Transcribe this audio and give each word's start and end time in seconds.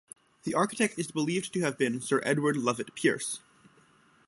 The 0.45 0.55
architect 0.55 0.97
is 0.97 1.11
believed 1.11 1.53
to 1.53 1.59
have 1.61 1.77
been 1.77 2.01
Sir 2.01 2.21
Edward 2.25 2.57
Lovett 2.57 2.95
Pearce. 2.95 3.39